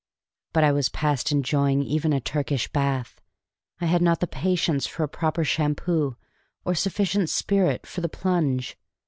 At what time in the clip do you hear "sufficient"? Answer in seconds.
6.73-7.29